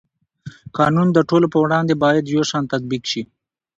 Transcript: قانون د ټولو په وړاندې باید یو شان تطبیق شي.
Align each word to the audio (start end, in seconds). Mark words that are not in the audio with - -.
قانون 0.77 1.07
د 1.13 1.19
ټولو 1.29 1.45
په 1.53 1.57
وړاندې 1.65 1.93
باید 2.03 2.31
یو 2.35 2.43
شان 2.49 2.63
تطبیق 2.73 3.03
شي. 3.11 3.21